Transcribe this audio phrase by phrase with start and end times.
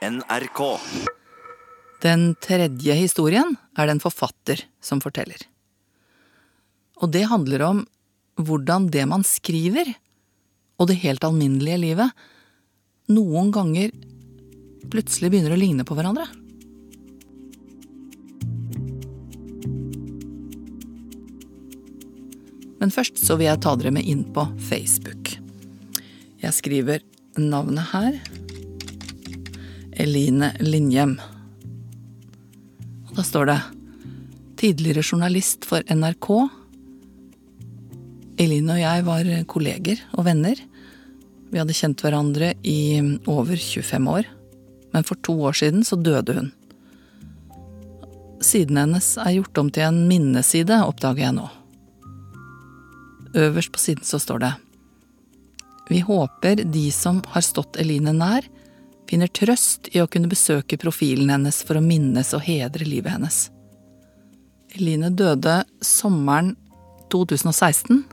[0.00, 0.60] NRK.
[2.00, 5.42] Den tredje historien er det en forfatter som forteller.
[7.04, 7.82] Og det handler om
[8.40, 9.92] hvordan det man skriver,
[10.80, 12.16] og det helt alminnelige livet,
[13.12, 13.92] noen ganger
[14.88, 16.24] plutselig begynner å ligne på hverandre.
[22.80, 25.36] Men først så vil jeg ta dere med inn på Facebook.
[26.40, 27.04] Jeg skriver
[27.36, 28.22] navnet her.
[30.00, 31.18] Eline Linjem.
[33.10, 33.58] Og da står det
[34.60, 36.28] tidligere journalist for NRK.
[38.40, 40.60] Eline og jeg var kolleger og venner.
[41.50, 44.28] Vi hadde kjent hverandre i over 25 år.
[44.94, 46.50] Men for to år siden så døde hun.
[48.40, 51.48] Siden hennes er gjort om til en minneside, oppdager jeg nå.
[53.36, 54.54] Øverst på siden så står det
[55.90, 58.46] Vi håper de som har stått Eline nær,
[59.10, 63.38] finner trøst i å kunne besøke profilen hennes for å minnes og hedre livet hennes.
[64.78, 66.54] Eline døde sommeren
[67.10, 68.04] 2016.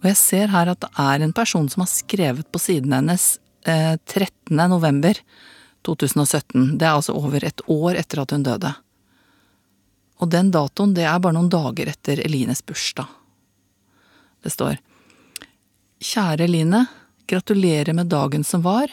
[0.00, 3.34] Og jeg ser her at det er en person som har skrevet på siden hennes
[3.68, 4.56] eh, 13.
[4.72, 5.20] november
[5.84, 6.78] 2017.
[6.80, 8.72] Det er altså over et år etter at hun døde.
[10.20, 13.12] Og den datoen, det er bare noen dager etter Elines bursdag.
[14.40, 14.80] Det står
[16.00, 16.86] Kjære Eline,
[17.28, 18.88] gratulerer med dagen som var.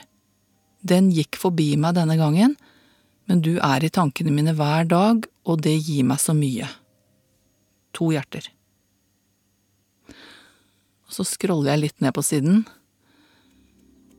[0.85, 2.55] Den gikk forbi meg denne gangen,
[3.27, 6.67] men du er i tankene mine hver dag, og det gir meg så mye.
[7.97, 8.47] To hjerter.
[11.07, 12.65] Og så scroller jeg litt ned på siden.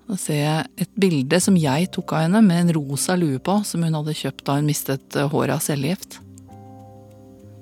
[0.08, 3.58] Da ser jeg et bilde som jeg tok av henne med en rosa lue på,
[3.68, 6.20] som hun hadde kjøpt da hun mistet håret av cellegift.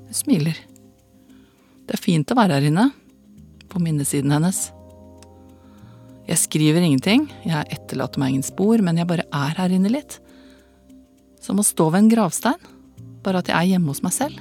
[0.06, 0.60] Hun smiler.
[1.86, 2.88] Det er fint å være her inne,
[3.66, 4.68] på minnesiden hennes.
[6.26, 10.18] Jeg skriver ingenting, jeg etterlater meg ingen spor, men jeg bare er her inne litt.
[11.38, 12.70] Som å stå ved en gravstein,
[13.22, 14.40] bare at jeg er hjemme hos meg selv.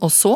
[0.00, 0.32] Og så,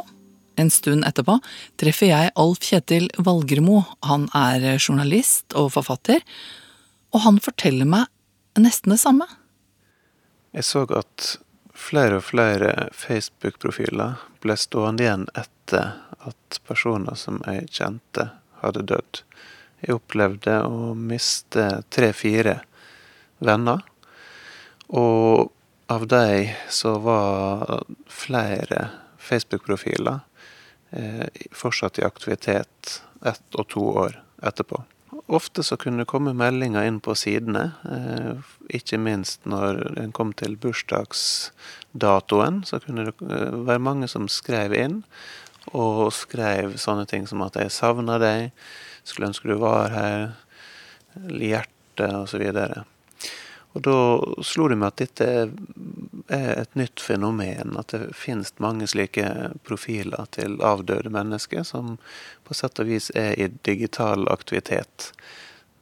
[0.60, 1.38] en stund etterpå,
[1.80, 3.80] treffer jeg Alf Kjetil Valgermo.
[4.04, 6.20] Han er journalist og forfatter,
[7.16, 9.24] og han forteller meg nesten det samme.
[10.54, 11.32] Jeg så at
[11.74, 18.28] flere og flere Facebook-profiler ble stående igjen etter at personer som jeg kjente,
[18.62, 19.20] hadde dødd.
[19.84, 22.60] Jeg opplevde å miste tre-fire
[23.44, 23.82] venner.
[24.88, 25.50] Og
[25.92, 28.88] av de så var flere
[29.20, 30.22] Facebook-profiler
[30.90, 34.84] eh, fortsatt i aktivitet ett og to år etterpå.
[35.26, 38.34] Ofte så kunne det komme meldinger inn på sidene, eh,
[38.76, 42.62] ikke minst når en kom til bursdagsdatoen.
[42.68, 45.02] Så kunne det eh, være mange som skrev inn,
[45.72, 48.50] og skrev sånne ting som at 'jeg savner deg',
[49.04, 50.32] 'skulle ønske du var her',
[51.16, 52.84] 'hjerte' osv.
[53.74, 53.98] Og da
[54.46, 55.26] slo det meg at dette
[56.30, 57.74] er et nytt fenomen.
[57.78, 59.26] At det finnes mange slike
[59.66, 61.96] profiler til avdøde mennesker som
[62.46, 65.10] på sett og vis er i digital aktivitet.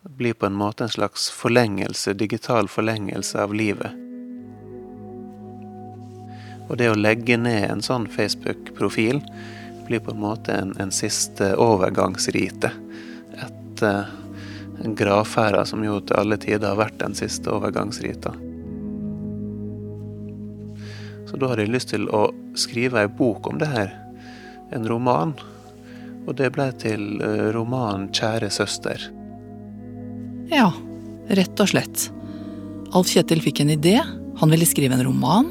[0.03, 3.93] Det blir på en måte en slags forlengelse, digital forlengelse av livet.
[6.71, 9.21] Og det å legge ned en sånn Facebook-profil
[9.85, 12.73] blir på en måte en, en siste overgangsrite.
[13.37, 14.09] Etter
[14.82, 18.34] gravferda som jo til alle tider har vært den siste overgangsrita.
[21.31, 22.26] Så da hadde jeg lyst til å
[22.59, 23.93] skrive ei bok om det her.
[24.75, 25.32] En roman.
[26.26, 27.22] Og det ble til
[27.54, 29.09] romanen 'Kjære søster'.
[30.53, 30.69] Ja,
[31.28, 32.10] rett og slett.
[32.93, 33.97] Alf Kjetil fikk en idé.
[34.38, 35.49] Han ville skrive en roman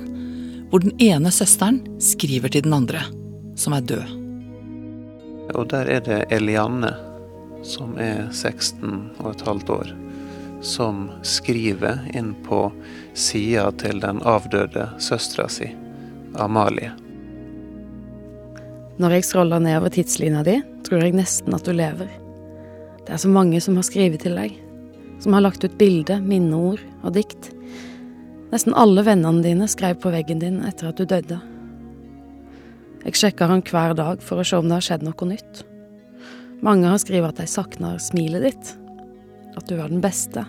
[0.69, 3.01] hvor den ene søsteren skriver til den andre,
[3.59, 4.13] som er død.
[5.57, 6.93] Og der er det Elianne
[7.63, 9.93] som er 16 og et halvt år,
[10.61, 12.67] som skriver inn på
[13.13, 15.69] sida til den avdøde søstera si,
[16.39, 16.91] Amalie.
[19.01, 22.09] Når jeg scroller nedover tidslinja di, tror jeg nesten at du lever.
[23.05, 24.53] Det er så mange som har skrevet til deg.
[25.21, 27.49] Som har lagt ut bilde, minneord og dikt.
[28.51, 31.39] Nesten alle vennene dine skrev på veggen din etter at du døde.
[33.01, 35.63] Jeg sjekker han hver dag for å se om det har skjedd noe nytt.
[36.61, 38.73] Mange har skrevet at de savner smilet ditt.
[39.57, 40.43] At du er den beste.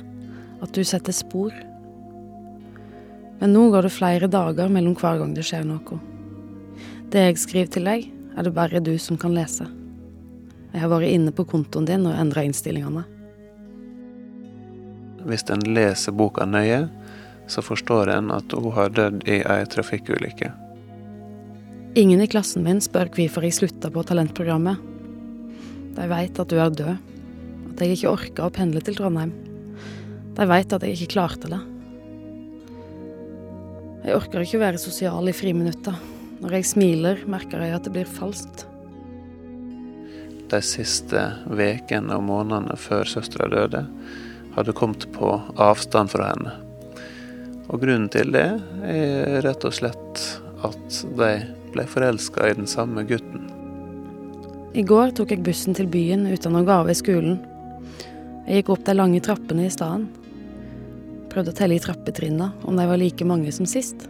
[0.62, 1.54] At du setter spor.
[3.40, 5.96] Men nå går det flere dager mellom hver gang det skjer noe.
[7.12, 8.04] Det jeg skriver til deg,
[8.36, 9.66] er det bare du som kan lese.
[10.72, 13.02] Jeg har vært inne på kontoen din og endra innstillingene.
[15.28, 16.86] Hvis en leser boka nøye,
[17.48, 20.52] så forstår en at hun har dødd i ei trafikkulykke.
[21.98, 24.91] Ingen i klassen min spør hvorfor jeg slutta på talentprogrammet.
[25.96, 26.96] De veit at du er død.
[27.72, 29.32] At jeg ikke orka å pendle til Trondheim.
[30.36, 31.60] De veit at jeg ikke klarte det.
[34.02, 35.94] Jeg orker ikke å være sosial i friminutta.
[36.42, 38.64] Når jeg smiler, merker jeg at det blir falskt.
[40.50, 43.84] De siste ukene og månedene før søstera døde,
[44.56, 45.30] hadde kommet på
[45.60, 46.56] avstand fra henne.
[47.70, 48.48] Og grunnen til det
[48.90, 50.26] er rett og slett
[50.66, 51.32] at de
[51.72, 53.51] ble forelska i den samme gutten.
[54.72, 57.34] I går tok jeg bussen til byen uten å gå av i skolen.
[58.46, 60.06] Jeg gikk opp de lange trappene i staden.
[61.28, 64.06] Prøvde å telle i trappetrinna om de var like mange som sist.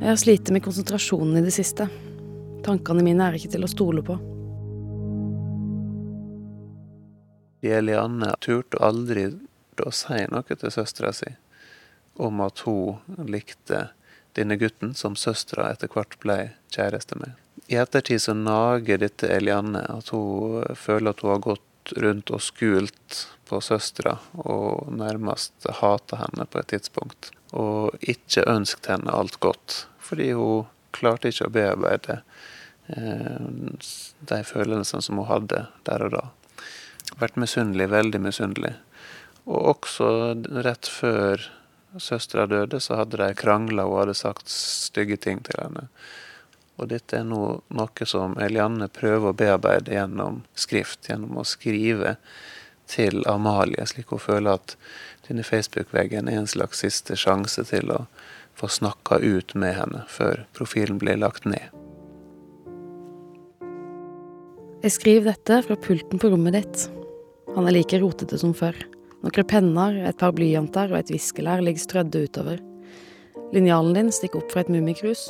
[0.00, 1.84] Jeg har slitt med konsentrasjonen i det siste.
[2.64, 4.16] Tankene mine er ikke til å stole på.
[7.62, 9.28] Elianne turte aldri
[9.84, 11.28] å si noe til søstera si
[12.24, 13.90] om at hun likte
[14.38, 16.38] denne gutten som søstera etter hvert ble
[16.72, 17.36] kjæreste med.
[17.72, 22.42] I ettertid så nager dette Elianne at hun føler at hun har gått rundt og
[22.42, 27.30] skult på søstera og nærmest hata henne på et tidspunkt.
[27.52, 32.20] Og ikke ønsket henne alt godt, fordi hun klarte ikke å bearbeide
[32.92, 33.48] eh,
[34.30, 36.24] de følelsene som hun hadde der og da.
[37.20, 38.72] Vært misunnelig, veldig misunnelig.
[39.44, 40.08] Og også
[40.64, 41.44] rett før
[42.00, 45.88] søstera døde, så hadde de krangla, og hadde sagt stygge ting til henne.
[46.80, 52.16] Og dette er noe, noe som Elianne prøver å bearbeide gjennom skrift, gjennom å skrive
[52.90, 54.76] til Amalie, slik hun føler at
[55.28, 58.04] denne Facebook-veggen er en slags siste sjanse til å
[58.58, 61.70] få snakka ut med henne før profilen blir lagt ned.
[64.82, 66.88] Jeg skriver dette fra pulten på rommet ditt.
[67.54, 68.74] Han er like rotete som før.
[69.22, 72.58] Noen penner, et par blyanter og et viskelær ligger strødde utover.
[73.54, 75.28] Linjalen din stikker opp fra et mummikrus.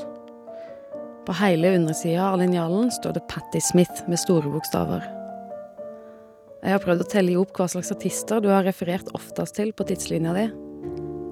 [1.26, 5.04] På hele undersida av linjalen står det Patti Smith med store bokstaver.
[6.62, 9.86] Jeg har prøvd å telle hop hva slags artister du har referert oftest til på
[9.86, 10.48] tidslinja di.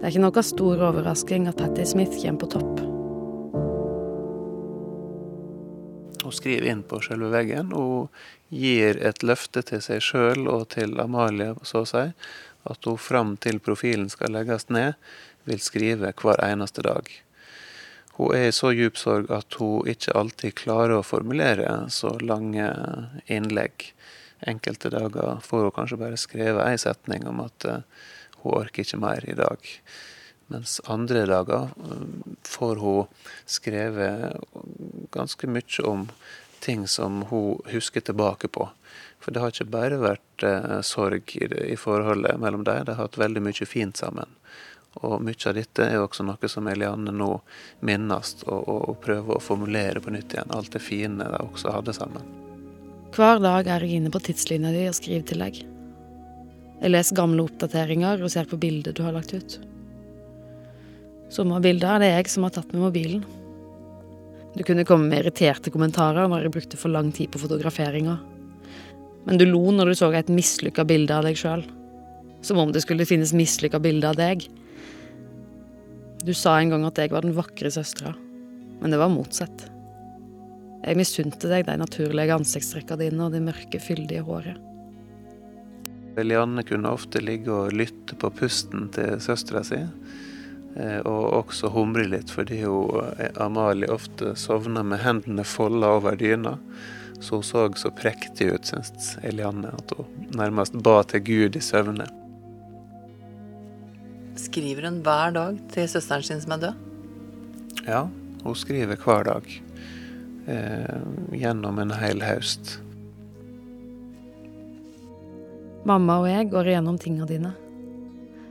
[0.00, 2.86] Det er ikke noe stor overrasking at Patti Smith kommer på topp.
[6.20, 8.10] Hun skriver inn på selve veggen og
[8.52, 12.04] gir et løfte til seg sjøl og til Amalie, så å si,
[12.68, 14.94] at hun fram til profilen skal legges ned,
[15.48, 17.08] vil skrive hver eneste dag.
[18.18, 22.66] Hun er i så djup sorg at hun ikke alltid klarer å formulere så lange
[23.32, 23.86] innlegg.
[24.50, 27.80] Enkelte dager får hun kanskje bare skrevet ei setning om at uh,
[28.42, 29.70] hun orker ikke mer i dag.
[30.52, 32.04] Mens andre dager uh,
[32.48, 34.36] får hun skrevet
[35.16, 36.06] ganske mye om
[36.60, 38.68] ting som hun husker tilbake på.
[39.20, 43.04] For det har ikke bare vært eh, sorg i, i, forholdet mellom dem, de har
[43.04, 44.36] hatt veldig mye fint sammen.
[45.00, 47.30] Og mye av dette er også noe som Eliane nå
[47.86, 50.54] minnes og, og, og prøver å formulere på nytt igjen.
[50.56, 52.24] Alt det fine de også hadde sammen.
[53.14, 55.60] Hver dag er jeg inne på tidslinja di og skriver til deg.
[56.80, 59.58] Jeg leser gamle oppdateringer og ser på bilder du har lagt ut.
[61.30, 63.22] Somme er det jeg som har tatt med mobilen.
[64.56, 68.16] Du kunne komme med irriterte kommentarer når jeg brukte for lang tid på fotograferinga.
[69.26, 71.62] Men du lo når du så et mislykka bilde av deg sjøl.
[72.42, 74.46] Som om det skulle finnes mislykka bilde av deg.
[76.24, 78.14] Du sa en gang at jeg var den vakre søstera,
[78.80, 79.68] men det var motsatt.
[80.80, 84.58] Jeg misunte deg de naturlige ansiktstrekka dine og det mørke, fyldige håret.
[86.20, 89.78] Lianne kunne ofte ligge og lytte på pusten til søstera si,
[90.78, 96.58] og også humre litt fordi hun, eh, Amalie ofte sovna med hendene folda over dyna.
[97.20, 101.60] Så hun så så prektig ut, syns Elianne, at hun nærmest ba til Gud i
[101.60, 102.06] søvne.
[104.40, 106.86] Skriver hun hver dag til søsteren sin som er død?
[107.86, 108.06] Ja,
[108.44, 109.50] hun skriver hver dag
[110.46, 111.02] eh,
[111.36, 112.78] gjennom en hel høst.
[115.84, 117.52] Mamma og jeg går igjennom tinga dine.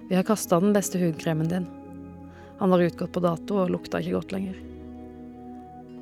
[0.10, 1.68] Vi har kasta den beste hudkremen din.
[2.60, 4.58] Han var utgått på dato og lukta ikke godt lenger.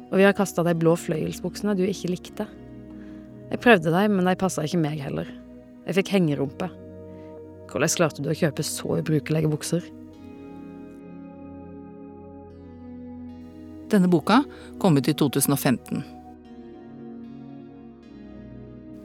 [0.08, 2.48] Og vi har kasta de blå fløyelsbuksene du ikke likte.
[3.52, 5.30] Jeg prøvde dem, men de passa ikke meg heller.
[5.88, 6.70] Jeg fikk hengerumpe.
[7.68, 9.86] Hvordan klarte du å kjøpe så ubrukelige bukser?
[13.92, 14.42] Denne boka
[14.82, 16.04] kom ut i 2015.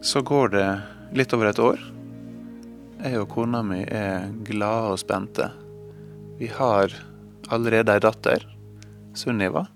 [0.02, 0.66] Så går det
[1.14, 1.78] litt over et år.
[3.02, 5.46] Jeg og kona mi er glade og spente.
[6.40, 6.90] Vi har
[7.52, 8.46] allerede ei datter,
[9.14, 9.66] Sunniva,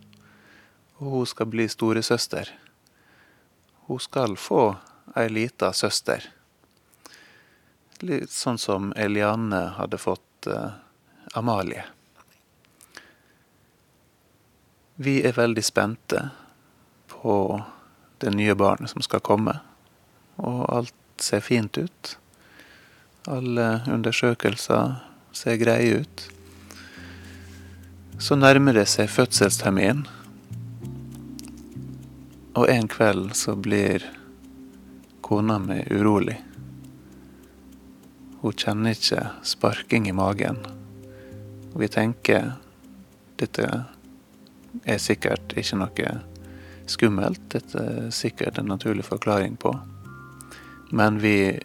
[0.97, 2.49] og hun skal bli storesøster.
[3.87, 4.63] Hun skal få
[5.17, 6.25] ei lita søster.
[8.01, 10.73] Litt sånn som Eliane hadde fått uh,
[11.37, 11.85] Amalie.
[14.97, 16.29] Vi er veldig spente
[17.13, 17.37] på
[18.25, 19.61] det nye barnet som skal komme.
[20.37, 22.19] og alt ser fint ut.
[23.29, 24.99] Alle undersøkelser
[25.33, 26.36] ser greie ut.
[28.19, 30.07] Så nærmer det seg fødselstermin,
[32.57, 34.05] og en kveld så blir
[35.21, 36.39] kona mi urolig.
[38.41, 40.63] Hun kjenner ikke sparking i magen.
[41.75, 42.55] Og vi tenker
[43.37, 43.67] dette
[44.87, 46.13] er sikkert ikke noe
[46.89, 49.75] skummelt, dette er sikkert en naturlig forklaring på.
[50.97, 51.59] Men vi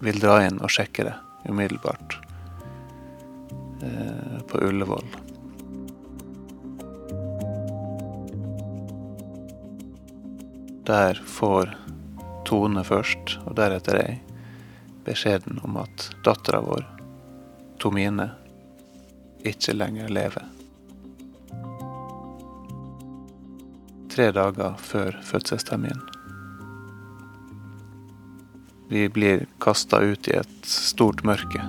[0.00, 1.18] vil dra inn og sjekke det
[1.50, 2.16] umiddelbart
[3.82, 5.31] eh, på Ullevål.
[10.86, 11.76] Der får
[12.44, 14.16] Tone først, og deretter jeg,
[15.06, 16.82] beskjeden om at dattera vår,
[17.78, 18.26] Tomine,
[19.46, 20.48] ikke lenger lever.
[24.10, 26.02] Tre dager før fødselstermin.
[28.90, 31.62] Vi blir kasta ut i et stort mørke.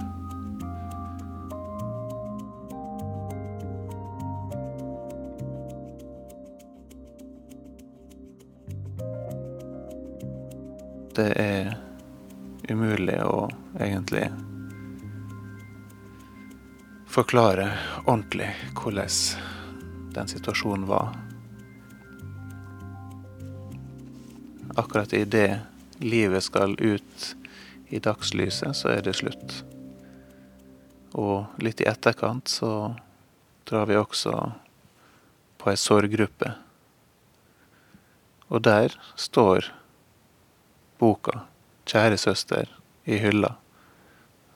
[11.13, 11.75] Det er
[12.69, 13.43] umulig å
[13.77, 14.23] egentlig
[17.13, 17.67] forklare
[18.07, 19.11] ordentlig hvordan
[20.15, 21.11] den situasjonen var.
[24.73, 25.59] Akkurat idet
[26.01, 27.35] livet skal ut
[27.93, 29.59] i dagslyset, så er det slutt.
[31.13, 32.73] Og litt i etterkant så
[33.69, 34.33] drar vi også
[35.61, 36.55] på ei sorggruppe.
[38.49, 39.69] Og der står
[41.03, 41.43] boka
[41.85, 42.71] 'Kjære søster'
[43.03, 43.55] i hylla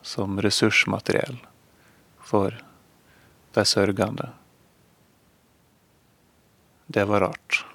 [0.01, 1.39] som ressursmateriell
[2.23, 2.55] for
[3.55, 4.29] de sørgende.
[6.87, 7.65] Det var rart.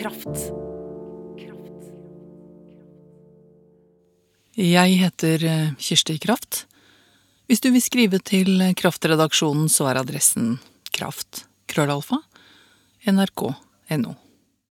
[0.00, 0.46] Kraft.
[4.56, 6.64] Jeg heter eh, Kirsti Kraft.
[7.50, 10.54] Hvis du vil skrive til Kraftredaksjonen, så er adressen
[10.96, 11.44] kraft.
[11.68, 12.22] Krøllalfa.
[13.12, 14.16] nrk.no.